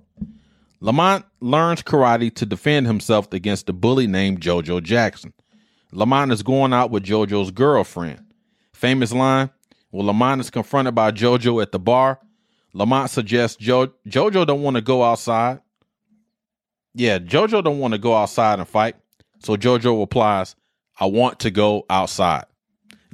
Lamont 0.81 1.23
learns 1.39 1.83
karate 1.83 2.33
to 2.33 2.47
defend 2.47 2.87
himself 2.87 3.31
against 3.31 3.69
a 3.69 3.73
bully 3.73 4.07
named 4.07 4.41
JoJo 4.41 4.81
Jackson. 4.81 5.33
Lamont 5.91 6.31
is 6.31 6.41
going 6.41 6.73
out 6.73 6.89
with 6.89 7.03
JoJo's 7.03 7.51
girlfriend. 7.51 8.25
Famous 8.73 9.13
line 9.13 9.51
When 9.91 10.07
Lamont 10.07 10.41
is 10.41 10.49
confronted 10.49 10.95
by 10.95 11.11
JoJo 11.11 11.61
at 11.61 11.71
the 11.71 11.79
bar, 11.79 12.19
Lamont 12.75 13.09
suggests 13.09 13.55
jo- 13.55 13.93
JoJo 14.05 14.45
don't 14.45 14.61
want 14.61 14.75
to 14.75 14.81
go 14.81 15.01
outside. 15.01 15.61
Yeah, 16.93 17.19
JoJo 17.19 17.63
don't 17.63 17.79
want 17.79 17.93
to 17.93 17.97
go 17.97 18.13
outside 18.13 18.59
and 18.59 18.67
fight. 18.67 18.97
So 19.39 19.55
JoJo 19.55 19.97
replies, 19.97 20.57
I 20.99 21.05
want 21.05 21.39
to 21.39 21.51
go 21.51 21.85
outside. 21.89 22.43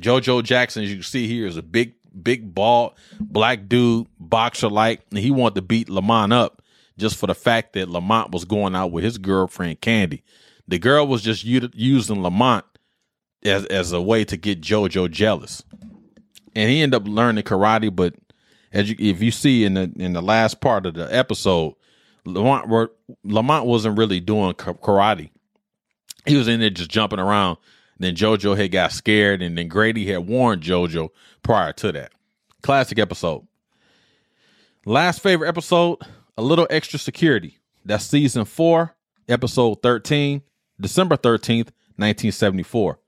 JoJo 0.02 0.44
Jackson, 0.44 0.84
as 0.84 0.90
you 0.90 0.96
can 0.98 1.04
see 1.04 1.28
here, 1.28 1.46
is 1.46 1.58
a 1.58 1.62
big 1.62 1.94
big 2.24 2.56
bald 2.56 2.94
black 3.20 3.70
dude, 3.70 4.08
boxer 4.20 4.68
like, 4.68 5.02
and 5.12 5.20
he 5.20 5.30
wanted 5.30 5.56
to 5.56 5.62
beat 5.62 5.90
Lamont 5.90 6.34
up 6.34 6.64
just 6.98 7.16
for 7.16 7.28
the 7.28 7.36
fact 7.36 7.74
that 7.74 7.88
Lamont 7.88 8.32
was 8.32 8.46
going 8.46 8.76
out 8.76 8.92
with 8.92 9.04
his 9.04 9.20
girlfriend 9.20 9.80
Candy. 9.80 10.24
The 10.68 10.80
girl 10.80 11.06
was 11.06 11.22
just 11.22 11.44
using 11.44 12.24
Lamont 12.24 12.66
as 13.44 13.66
as 13.66 13.92
a 13.92 14.02
way 14.02 14.26
to 14.26 14.38
get 14.38 14.60
JoJo 14.60 15.12
jealous, 15.12 15.64
and 16.56 16.70
he 16.72 16.82
ended 16.82 17.00
up 17.00 17.08
learning 17.08 17.44
karate. 17.44 17.96
But 17.96 18.16
as 18.74 18.90
you, 18.90 18.96
if 19.00 19.22
you 19.22 19.32
see 19.32 19.64
in 19.64 19.74
the 19.76 19.92
in 19.98 20.14
the 20.14 20.22
last 20.22 20.62
part 20.62 20.86
of 20.86 20.94
the 20.94 21.14
episode, 21.16 21.76
Lamont 22.26 22.92
Lamont 23.24 23.66
wasn't 23.66 23.98
really 23.98 24.20
doing 24.20 24.54
karate. 24.54 25.30
He 26.26 26.36
was 26.36 26.48
in 26.48 26.60
there 26.60 26.70
just 26.70 26.92
jumping 26.92 27.20
around 27.20 27.58
then 28.02 28.16
JoJo 28.16 28.58
had 28.58 28.72
got 28.72 28.92
scared, 28.92 29.42
and 29.42 29.58
then 29.58 29.68
Grady 29.68 30.08
had 30.08 30.28
warned 30.28 30.64
JoJo 30.64 31.10
prior 31.44 31.72
to 31.74 31.92
that. 31.92 32.12
Classic 32.64 32.98
episode. 32.98 33.48
Last 34.86 35.22
favorite 35.22 35.48
episode, 35.48 36.00
A 36.36 36.42
Little 36.42 36.68
Extra 36.72 36.98
Security. 36.98 37.60
That's 37.86 38.04
season 38.04 38.46
four, 38.46 38.96
episode 39.30 39.84
13, 39.84 40.42
December 40.80 41.16
13th, 41.16 41.70
1974. 41.98 43.00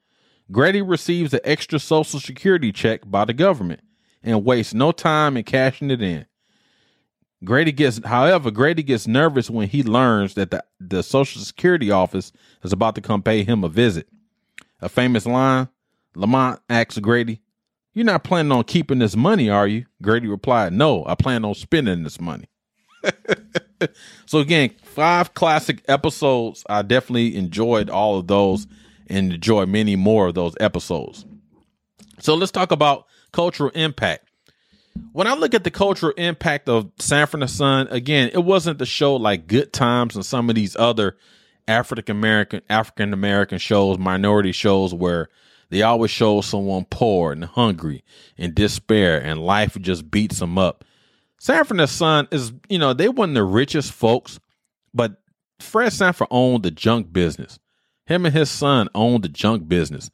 Grady 0.51 0.82
receives 0.84 1.34
an 1.34 1.39
extra 1.43 1.79
social 1.79 2.20
security 2.20 2.72
check 2.72 3.01
by 3.10 3.25
the 3.25 3.34
government 3.34 3.82
and 4.24 4.46
wastes 4.46 4.74
no 4.74 4.92
time 4.92 5.38
in 5.38 5.44
cashing 5.44 5.92
it 5.92 6.01
in. 6.01 6.25
Grady 7.44 7.74
gets, 7.74 8.03
however, 8.06 8.51
Grady 8.51 8.84
gets 8.84 9.06
nervous 9.06 9.50
when 9.50 9.68
he 9.68 9.84
learns 9.84 10.36
that 10.36 10.51
the, 10.51 10.63
the 10.80 11.03
Social 11.03 11.42
Security 11.42 11.92
office 11.92 12.32
is 12.63 12.72
about 12.72 12.96
to 12.96 13.01
come 13.01 13.22
pay 13.22 13.44
him 13.44 13.63
a 13.63 13.70
visit 13.70 14.08
a 14.84 14.89
famous 14.89 15.25
line. 15.25 15.70
Lamont 16.15 16.60
asks 16.70 17.00
Grady, 17.00 17.42
You're 17.94 18.06
not 18.06 18.24
planning 18.24 18.51
on 18.51 18.65
keeping 18.65 19.00
this 19.00 19.15
money, 19.15 19.50
are 19.50 19.68
you? 19.68 19.86
Grady 20.01 20.27
replied, 20.27 20.74
No, 20.74 21.03
I 21.08 21.15
plan 21.15 21.44
on 21.44 21.56
spending 21.56 22.03
this 22.03 22.22
money. 22.22 22.50
so, 24.25 24.39
again, 24.39 24.72
five 24.84 25.34
classic 25.34 25.84
episodes. 25.88 26.63
I 26.70 26.82
definitely 26.84 27.36
enjoyed 27.36 27.89
all 27.89 28.20
of 28.20 28.27
those 28.27 28.68
and 29.08 29.34
enjoy 29.34 29.65
many 29.65 29.96
more 29.96 30.27
of 30.27 30.36
those 30.36 30.53
episodes. 30.60 31.25
So, 32.20 32.36
let's 32.36 32.51
talk 32.51 32.72
about 32.72 33.06
cultural 33.34 33.72
impact. 33.72 34.30
When 35.12 35.28
I 35.28 35.34
look 35.34 35.54
at 35.54 35.63
the 35.63 35.72
cultural 35.72 36.13
impact 36.18 36.70
of 36.70 36.92
Sanford 37.00 37.42
and 37.42 37.50
Son, 37.50 37.88
again, 37.90 38.30
it 38.32 38.44
wasn't 38.44 38.80
the 38.80 38.86
show 38.86 39.16
like 39.16 39.48
Good 39.48 39.74
Times 39.74 40.16
and 40.16 40.25
some 40.25 40.50
of 40.50 40.56
these 40.56 40.75
other 40.78 41.18
African 41.68 42.16
American 42.16 42.62
African 42.70 43.12
American 43.13 43.58
shows, 43.58 43.98
minority 43.98 44.52
shows 44.52 44.94
where 44.94 45.30
they 45.70 45.82
always 45.82 46.12
show 46.12 46.42
someone 46.42 46.86
poor 46.90 47.32
and 47.32 47.44
hungry 47.46 48.04
and 48.38 48.54
despair 48.54 49.20
and 49.22 49.44
life 49.44 49.75
just 49.82 50.10
beats 50.12 50.40
them 50.40 50.58
up. 50.58 50.84
Sanford 51.40 51.80
and 51.80 51.90
Son 51.90 52.28
is, 52.32 52.54
you 52.70 52.78
know, 52.78 52.94
they 52.94 53.10
weren't 53.10 53.34
the 53.34 53.44
richest 53.44 53.92
folks, 53.92 54.40
but 54.94 55.22
Fred 55.60 55.92
Sanford 55.92 56.28
owned 56.30 56.63
the 56.63 56.72
junk 56.72 57.12
business. 57.12 57.60
Him 58.06 58.25
and 58.25 58.36
his 58.36 58.50
son 58.50 58.90
owned 58.94 59.24
the 59.24 59.30
junk 59.30 59.68
business. 59.68 60.12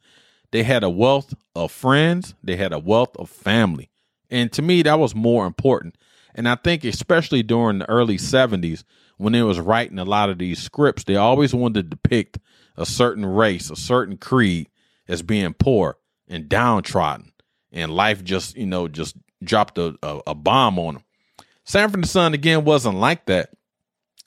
They 0.52 0.62
had 0.62 0.82
a 0.82 0.90
wealth 0.90 1.34
of 1.54 1.70
friends, 1.70 2.34
they 2.42 2.56
had 2.56 2.72
a 2.72 2.78
wealth 2.78 3.16
of 3.16 3.30
family. 3.30 3.90
And 4.30 4.52
to 4.52 4.62
me, 4.62 4.82
that 4.82 4.98
was 4.98 5.14
more 5.14 5.46
important. 5.46 5.96
And 6.34 6.48
I 6.48 6.54
think, 6.54 6.84
especially 6.84 7.42
during 7.42 7.78
the 7.78 7.88
early 7.88 8.16
70s, 8.16 8.84
when 9.16 9.32
they 9.32 9.42
was 9.42 9.60
writing 9.60 9.98
a 9.98 10.04
lot 10.04 10.30
of 10.30 10.38
these 10.38 10.60
scripts, 10.62 11.04
they 11.04 11.16
always 11.16 11.52
wanted 11.52 11.74
to 11.74 11.82
depict 11.82 12.38
a 12.76 12.86
certain 12.86 13.26
race, 13.26 13.70
a 13.70 13.76
certain 13.76 14.16
creed 14.16 14.68
as 15.06 15.22
being 15.22 15.52
poor 15.54 15.98
and 16.28 16.48
downtrodden, 16.48 17.32
and 17.72 17.92
life 17.92 18.24
just 18.24 18.56
you 18.56 18.64
know 18.64 18.88
just 18.88 19.16
dropped 19.42 19.76
a, 19.76 19.96
a, 20.02 20.20
a 20.28 20.34
bomb 20.34 20.78
on 20.78 20.94
them. 20.94 21.04
Sanford 21.64 22.00
and 22.00 22.08
Son 22.08 22.32
again 22.32 22.64
wasn't 22.64 22.96
like 22.96 23.26
that. 23.26 23.50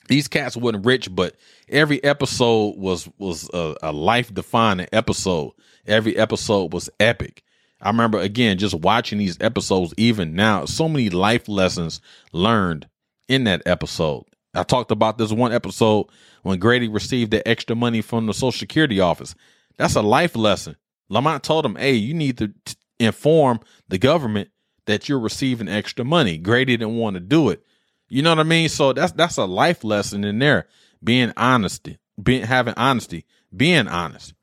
These 0.07 0.27
cats 0.27 0.57
wasn't 0.57 0.85
rich, 0.85 1.13
but 1.13 1.35
every 1.69 2.03
episode 2.03 2.75
was 2.77 3.09
was 3.17 3.49
a, 3.53 3.75
a 3.81 3.91
life 3.91 4.33
defining 4.33 4.87
episode. 4.91 5.51
Every 5.85 6.17
episode 6.17 6.73
was 6.73 6.89
epic. 6.99 7.43
I 7.81 7.89
remember 7.89 8.19
again 8.19 8.57
just 8.57 8.75
watching 8.75 9.17
these 9.17 9.37
episodes 9.41 9.93
even 9.97 10.35
now, 10.35 10.65
so 10.65 10.87
many 10.87 11.09
life 11.09 11.47
lessons 11.47 12.01
learned 12.31 12.87
in 13.27 13.45
that 13.45 13.61
episode. 13.65 14.23
I 14.53 14.63
talked 14.63 14.91
about 14.91 15.17
this 15.17 15.31
one 15.31 15.51
episode 15.51 16.07
when 16.43 16.59
Grady 16.59 16.87
received 16.87 17.31
the 17.31 17.45
extra 17.47 17.75
money 17.75 18.01
from 18.01 18.25
the 18.25 18.33
Social 18.33 18.51
Security 18.51 18.99
office. 18.99 19.33
That's 19.77 19.95
a 19.95 20.01
life 20.01 20.35
lesson. 20.35 20.75
Lamont 21.09 21.43
told 21.43 21.65
him, 21.65 21.75
"Hey, 21.75 21.93
you 21.93 22.13
need 22.13 22.37
to 22.37 22.49
t- 22.65 22.75
inform 22.99 23.59
the 23.87 23.97
government 23.97 24.49
that 24.85 25.09
you're 25.09 25.19
receiving 25.19 25.67
extra 25.67 26.05
money." 26.05 26.37
Grady 26.37 26.77
didn't 26.77 26.97
want 26.97 27.15
to 27.15 27.19
do 27.19 27.49
it. 27.49 27.63
You 28.09 28.21
know 28.21 28.31
what 28.31 28.39
I 28.39 28.43
mean? 28.43 28.69
So 28.69 28.93
that's 28.93 29.11
that's 29.13 29.37
a 29.37 29.45
life 29.45 29.83
lesson 29.83 30.23
in 30.23 30.39
there. 30.39 30.67
Being 31.03 31.33
honesty, 31.35 31.97
being 32.21 32.43
having 32.43 32.73
honesty, 32.77 33.25
being 33.55 33.87
honest. 33.87 34.33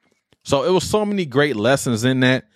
So 0.42 0.64
it 0.64 0.70
was 0.70 0.84
so 0.84 1.04
many 1.04 1.26
great 1.26 1.56
lessons 1.56 2.04
in 2.04 2.20
that 2.20 2.46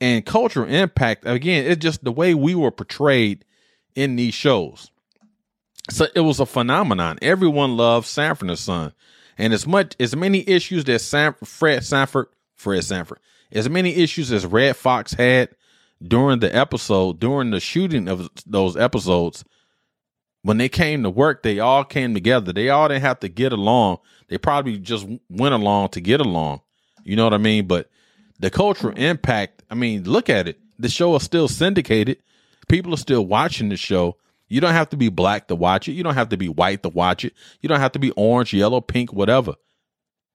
and 0.00 0.24
cultural 0.24 0.68
impact. 0.68 1.24
Again, 1.26 1.66
it's 1.66 1.82
just 1.82 2.04
the 2.04 2.12
way 2.12 2.34
we 2.34 2.54
were 2.54 2.70
portrayed 2.70 3.44
in 3.94 4.16
these 4.16 4.34
shows. 4.34 4.90
So 5.90 6.06
it 6.14 6.20
was 6.20 6.40
a 6.40 6.46
phenomenon. 6.46 7.18
Everyone 7.22 7.76
loved 7.76 8.06
Sanford 8.06 8.48
and 8.48 8.58
Son. 8.58 8.92
And 9.38 9.52
as 9.52 9.66
much 9.66 9.94
as 10.00 10.16
many 10.16 10.48
issues 10.48 10.84
that 10.84 11.00
Sam, 11.00 11.34
Fred 11.44 11.84
Sanford, 11.84 12.26
Fred 12.54 12.84
Sanford, 12.84 13.18
as 13.52 13.68
many 13.68 13.94
issues 13.94 14.32
as 14.32 14.46
Redd 14.46 14.76
Foxx 14.76 15.12
had 15.12 15.50
during 16.02 16.40
the 16.40 16.54
episode, 16.54 17.20
during 17.20 17.50
the 17.50 17.60
shooting 17.60 18.08
of 18.08 18.28
those 18.46 18.76
episodes, 18.76 19.44
when 20.46 20.58
they 20.58 20.68
came 20.68 21.02
to 21.02 21.10
work, 21.10 21.42
they 21.42 21.58
all 21.58 21.82
came 21.82 22.14
together. 22.14 22.52
They 22.52 22.68
all 22.68 22.86
didn't 22.86 23.02
have 23.02 23.18
to 23.20 23.28
get 23.28 23.52
along. 23.52 23.98
They 24.28 24.38
probably 24.38 24.78
just 24.78 25.04
went 25.28 25.56
along 25.56 25.88
to 25.90 26.00
get 26.00 26.20
along. 26.20 26.60
You 27.02 27.16
know 27.16 27.24
what 27.24 27.34
I 27.34 27.38
mean? 27.38 27.66
But 27.66 27.90
the 28.38 28.48
cultural 28.48 28.96
impact, 28.96 29.64
I 29.70 29.74
mean, 29.74 30.04
look 30.04 30.30
at 30.30 30.46
it. 30.46 30.60
The 30.78 30.88
show 30.88 31.16
is 31.16 31.24
still 31.24 31.48
syndicated. 31.48 32.18
People 32.68 32.94
are 32.94 32.96
still 32.98 33.26
watching 33.26 33.70
the 33.70 33.76
show. 33.76 34.18
You 34.46 34.60
don't 34.60 34.72
have 34.72 34.90
to 34.90 34.96
be 34.96 35.08
black 35.08 35.48
to 35.48 35.56
watch 35.56 35.88
it. 35.88 35.94
You 35.94 36.04
don't 36.04 36.14
have 36.14 36.28
to 36.28 36.36
be 36.36 36.48
white 36.48 36.84
to 36.84 36.90
watch 36.90 37.24
it. 37.24 37.32
You 37.60 37.68
don't 37.68 37.80
have 37.80 37.92
to 37.92 37.98
be 37.98 38.12
orange, 38.12 38.54
yellow, 38.54 38.80
pink, 38.80 39.12
whatever. 39.12 39.56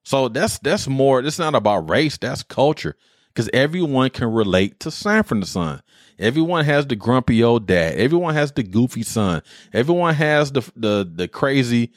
So 0.03 0.27
that's 0.27 0.59
that's 0.59 0.89
more. 0.89 1.21
It's 1.21 1.39
not 1.39 1.55
about 1.55 1.89
race. 1.89 2.17
That's 2.17 2.43
culture 2.43 2.97
because 3.33 3.49
everyone 3.53 4.09
can 4.09 4.31
relate 4.31 4.79
to 4.81 4.91
Sanford 4.91 5.41
the 5.41 5.45
Son. 5.45 5.81
Everyone 6.19 6.65
has 6.65 6.85
the 6.85 6.95
grumpy 6.95 7.43
old 7.43 7.65
dad. 7.65 7.95
Everyone 7.95 8.33
has 8.33 8.51
the 8.51 8.63
goofy 8.63 9.03
son. 9.03 9.41
Everyone 9.73 10.13
has 10.13 10.51
the 10.51 10.61
the 10.75 11.09
the 11.11 11.27
crazy 11.27 11.91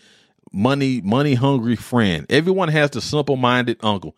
money 0.53 1.01
money 1.03 1.35
hungry 1.35 1.77
friend. 1.77 2.27
Everyone 2.31 2.69
has 2.69 2.91
the 2.91 3.01
simple 3.01 3.37
minded 3.37 3.79
uncle. 3.83 4.17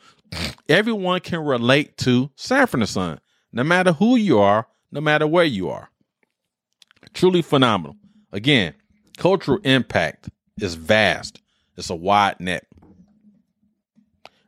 Everyone 0.68 1.20
can 1.20 1.40
relate 1.40 1.96
to 1.99 2.30
Sanford 2.37 2.82
the 2.82 2.87
Son, 2.87 3.20
no 3.52 3.64
matter 3.64 3.92
who 3.92 4.16
you 4.16 4.38
are, 4.38 4.66
no 4.92 5.00
matter 5.00 5.26
where 5.26 5.44
you 5.44 5.70
are. 5.70 5.88
Truly 7.14 7.42
phenomenal. 7.42 7.96
Again, 8.32 8.75
cultural 9.16 9.58
impact 9.64 10.28
is 10.61 10.75
vast. 10.75 11.40
It's 11.76 11.90
a 11.90 11.94
wide 11.94 12.40
net. 12.40 12.66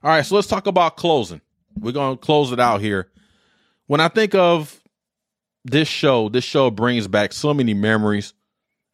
All 0.03 0.11
right, 0.11 0.25
so 0.25 0.37
let's 0.37 0.47
talk 0.47 0.67
about 0.67 0.97
closing. 0.97 1.41
We're 1.81 1.93
going 1.93 2.17
to 2.17 2.21
close 2.21 2.53
it 2.53 2.61
out 2.61 2.81
here. 2.81 3.09
When 3.87 4.01
I 4.01 4.09
think 4.09 4.35
of 4.35 4.81
this 5.65 5.89
show, 5.89 6.29
this 6.29 6.45
show 6.45 6.71
brings 6.71 7.09
back 7.09 7.33
so 7.33 7.55
many 7.55 7.75
memories. 7.75 8.35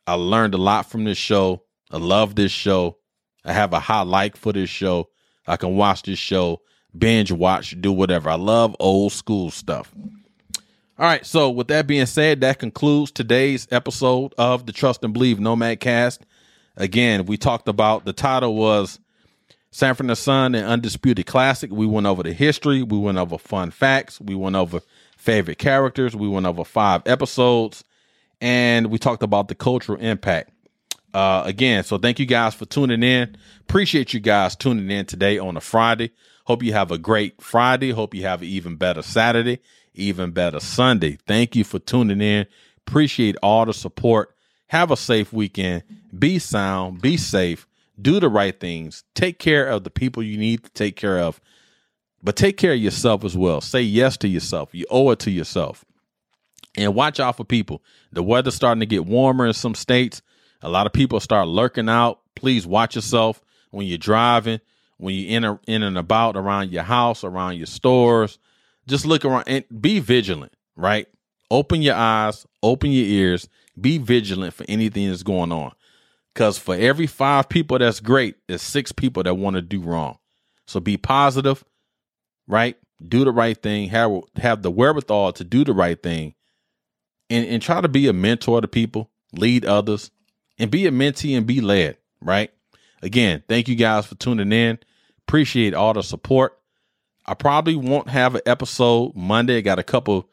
I 0.06 0.14
learned 0.14 0.54
a 0.54 0.58
lot 0.58 0.90
from 0.90 1.04
this 1.04 1.18
show. 1.18 1.62
I 1.90 1.96
love 1.96 2.34
this 2.34 2.52
show. 2.52 2.98
I 3.44 3.52
have 3.52 3.72
a 3.72 3.80
high 3.80 4.02
like 4.02 4.36
for 4.36 4.52
this 4.52 4.70
show. 4.70 5.08
I 5.46 5.56
can 5.56 5.76
watch 5.76 6.02
this 6.02 6.18
show, 6.18 6.62
binge 6.96 7.30
watch, 7.30 7.78
do 7.80 7.92
whatever. 7.92 8.30
I 8.30 8.36
love 8.36 8.74
old 8.80 9.12
school 9.12 9.50
stuff. 9.50 9.92
All 10.96 11.06
right, 11.06 11.26
so 11.26 11.50
with 11.50 11.68
that 11.68 11.86
being 11.86 12.06
said, 12.06 12.40
that 12.40 12.60
concludes 12.60 13.10
today's 13.10 13.66
episode 13.70 14.32
of 14.38 14.64
the 14.64 14.72
Trust 14.72 15.02
and 15.02 15.12
Believe 15.12 15.40
Nomad 15.40 15.80
Cast. 15.80 16.24
Again, 16.76 17.26
we 17.26 17.36
talked 17.36 17.68
about 17.68 18.04
the 18.04 18.12
title 18.12 18.54
was 18.54 19.00
Sanford 19.74 20.06
and 20.06 20.16
Son 20.16 20.54
and 20.54 20.64
Undisputed 20.64 21.26
Classic. 21.26 21.68
We 21.68 21.84
went 21.84 22.06
over 22.06 22.22
the 22.22 22.32
history, 22.32 22.84
we 22.84 22.96
went 22.96 23.18
over 23.18 23.38
fun 23.38 23.72
facts, 23.72 24.20
we 24.20 24.36
went 24.36 24.54
over 24.54 24.82
favorite 25.16 25.58
characters, 25.58 26.14
we 26.14 26.28
went 26.28 26.46
over 26.46 26.62
five 26.62 27.02
episodes, 27.06 27.82
and 28.40 28.86
we 28.86 29.00
talked 29.00 29.24
about 29.24 29.48
the 29.48 29.56
cultural 29.56 29.98
impact. 29.98 30.52
Uh, 31.12 31.42
again, 31.44 31.82
so 31.82 31.98
thank 31.98 32.20
you 32.20 32.24
guys 32.24 32.54
for 32.54 32.66
tuning 32.66 33.02
in. 33.02 33.36
Appreciate 33.62 34.14
you 34.14 34.20
guys 34.20 34.54
tuning 34.54 34.92
in 34.92 35.06
today 35.06 35.40
on 35.40 35.56
a 35.56 35.60
Friday. 35.60 36.12
Hope 36.44 36.62
you 36.62 36.72
have 36.72 36.92
a 36.92 36.98
great 36.98 37.42
Friday. 37.42 37.90
Hope 37.90 38.14
you 38.14 38.22
have 38.22 38.42
an 38.42 38.48
even 38.48 38.76
better 38.76 39.02
Saturday, 39.02 39.58
even 39.92 40.30
better 40.30 40.60
Sunday. 40.60 41.18
Thank 41.26 41.56
you 41.56 41.64
for 41.64 41.80
tuning 41.80 42.20
in. 42.20 42.46
Appreciate 42.86 43.34
all 43.42 43.66
the 43.66 43.74
support. 43.74 44.36
Have 44.68 44.92
a 44.92 44.96
safe 44.96 45.32
weekend. 45.32 45.82
Be 46.16 46.38
sound, 46.38 47.02
be 47.02 47.16
safe 47.16 47.66
do 48.00 48.20
the 48.20 48.28
right 48.28 48.58
things, 48.58 49.04
take 49.14 49.38
care 49.38 49.66
of 49.68 49.84
the 49.84 49.90
people 49.90 50.22
you 50.22 50.36
need 50.36 50.64
to 50.64 50.70
take 50.70 50.96
care 50.96 51.18
of, 51.20 51.40
but 52.22 52.36
take 52.36 52.56
care 52.56 52.72
of 52.72 52.78
yourself 52.78 53.24
as 53.24 53.36
well. 53.36 53.60
Say 53.60 53.82
yes 53.82 54.16
to 54.18 54.28
yourself. 54.28 54.74
You 54.74 54.86
owe 54.90 55.10
it 55.10 55.18
to 55.20 55.30
yourself. 55.30 55.84
And 56.76 56.94
watch 56.94 57.20
out 57.20 57.36
for 57.36 57.44
people. 57.44 57.82
The 58.12 58.22
weather's 58.22 58.54
starting 58.54 58.80
to 58.80 58.86
get 58.86 59.06
warmer 59.06 59.46
in 59.46 59.52
some 59.52 59.74
states. 59.74 60.22
A 60.62 60.68
lot 60.68 60.86
of 60.86 60.92
people 60.92 61.20
start 61.20 61.46
lurking 61.46 61.88
out. 61.88 62.20
Please 62.34 62.66
watch 62.66 62.96
yourself 62.96 63.42
when 63.70 63.86
you're 63.86 63.98
driving, 63.98 64.60
when 64.96 65.14
you're 65.14 65.36
in, 65.36 65.44
a, 65.44 65.60
in 65.66 65.82
and 65.82 65.98
about 65.98 66.36
around 66.36 66.70
your 66.70 66.82
house, 66.82 67.22
around 67.22 67.56
your 67.56 67.66
stores. 67.66 68.38
Just 68.86 69.06
look 69.06 69.24
around 69.24 69.44
and 69.46 69.64
be 69.80 70.00
vigilant, 70.00 70.52
right? 70.76 71.06
Open 71.50 71.82
your 71.82 71.94
eyes, 71.94 72.46
open 72.62 72.90
your 72.90 73.06
ears, 73.06 73.48
be 73.80 73.98
vigilant 73.98 74.54
for 74.54 74.64
anything 74.68 75.08
that's 75.08 75.22
going 75.22 75.52
on. 75.52 75.72
Because 76.34 76.58
for 76.58 76.74
every 76.74 77.06
five 77.06 77.48
people 77.48 77.78
that's 77.78 78.00
great, 78.00 78.36
there's 78.48 78.62
six 78.62 78.90
people 78.90 79.22
that 79.22 79.34
want 79.34 79.54
to 79.54 79.62
do 79.62 79.80
wrong. 79.80 80.18
So 80.66 80.80
be 80.80 80.96
positive, 80.96 81.64
right? 82.48 82.76
Do 83.06 83.24
the 83.24 83.30
right 83.30 83.60
thing. 83.60 83.88
Have 83.90 84.22
have 84.36 84.62
the 84.62 84.70
wherewithal 84.70 85.32
to 85.34 85.44
do 85.44 85.64
the 85.64 85.72
right 85.72 86.00
thing, 86.02 86.34
and 87.30 87.46
and 87.46 87.62
try 87.62 87.80
to 87.80 87.88
be 87.88 88.08
a 88.08 88.12
mentor 88.12 88.60
to 88.60 88.68
people, 88.68 89.10
lead 89.32 89.64
others, 89.64 90.10
and 90.58 90.70
be 90.70 90.86
a 90.86 90.90
mentee 90.90 91.36
and 91.36 91.46
be 91.46 91.60
led. 91.60 91.98
Right? 92.20 92.50
Again, 93.02 93.42
thank 93.48 93.68
you 93.68 93.76
guys 93.76 94.06
for 94.06 94.14
tuning 94.14 94.52
in. 94.52 94.78
Appreciate 95.28 95.74
all 95.74 95.92
the 95.92 96.02
support. 96.02 96.58
I 97.26 97.34
probably 97.34 97.76
won't 97.76 98.08
have 98.08 98.34
an 98.34 98.42
episode 98.46 99.14
Monday. 99.14 99.58
I 99.58 99.60
got 99.60 99.78
a 99.78 99.84
couple 99.84 100.28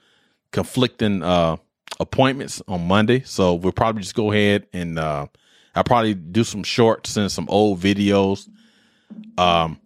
conflicting 0.51 1.21
uh 1.21 1.57
appointments 1.99 2.61
on 2.67 2.87
Monday, 2.87 3.21
so 3.21 3.53
we'll 3.53 3.71
probably 3.71 4.01
just 4.01 4.15
go 4.15 4.31
ahead 4.31 4.65
and 4.73 4.97
uh 4.97 5.27
I'll 5.75 5.83
probably 5.83 6.13
do 6.13 6.43
some 6.43 6.63
shorts 6.63 7.15
and 7.17 7.31
some 7.31 7.47
old 7.49 7.79
videos 7.79 8.47
um, 9.37 9.79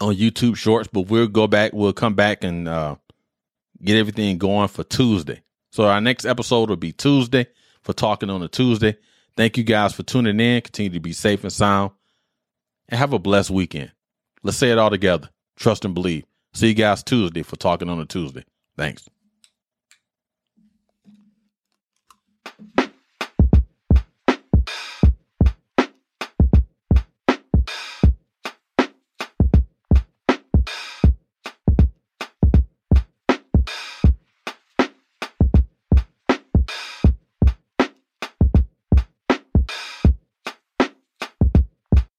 on 0.00 0.14
YouTube 0.14 0.56
shorts, 0.56 0.88
but 0.92 1.02
we'll 1.02 1.26
go 1.26 1.46
back, 1.46 1.72
we'll 1.72 1.92
come 1.92 2.14
back 2.14 2.44
and 2.44 2.68
uh, 2.68 2.96
get 3.82 3.96
everything 3.96 4.38
going 4.38 4.68
for 4.68 4.84
Tuesday. 4.84 5.42
So 5.70 5.84
our 5.84 6.00
next 6.00 6.24
episode 6.24 6.68
will 6.68 6.76
be 6.76 6.92
Tuesday 6.92 7.46
for 7.82 7.92
talking 7.92 8.30
on 8.30 8.42
a 8.42 8.48
Tuesday. 8.48 8.96
Thank 9.36 9.56
you 9.56 9.64
guys 9.64 9.94
for 9.94 10.02
tuning 10.02 10.40
in. 10.40 10.60
Continue 10.60 10.90
to 10.90 11.00
be 11.00 11.12
safe 11.12 11.44
and 11.44 11.52
sound 11.52 11.92
and 12.88 12.98
have 12.98 13.12
a 13.12 13.18
blessed 13.18 13.50
weekend. 13.50 13.92
Let's 14.42 14.58
say 14.58 14.70
it 14.70 14.78
all 14.78 14.90
together. 14.90 15.30
Trust 15.56 15.84
and 15.84 15.94
believe. 15.94 16.24
See 16.52 16.68
you 16.68 16.74
guys 16.74 17.02
Tuesday 17.02 17.42
for 17.42 17.56
talking 17.56 17.88
on 17.88 18.00
a 18.00 18.06
Tuesday. 18.06 18.44
Thanks. 18.76 19.08